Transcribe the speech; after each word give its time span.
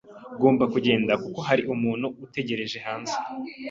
Ngomba 0.35 0.63
kugenda 0.73 1.13
kuko 1.23 1.39
hari 1.47 1.61
umuntu 1.73 2.07
utegereje 2.25 2.77
hanze. 2.85 3.15